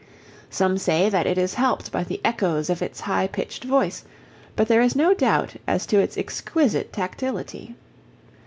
[0.49, 4.03] Some say that it is helped by the echoes of its high pitched voice,
[4.55, 7.75] but there is no doubt as to its exquisite tactility.